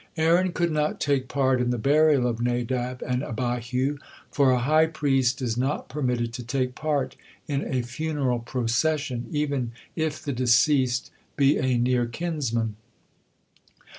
[0.17, 3.99] Aaron could not take part in the burial of Nadab and Abihu,
[4.31, 7.15] for a high priest is not permitted to take part
[7.47, 12.77] in a funeral procession, even if the deceased be a near kinsman.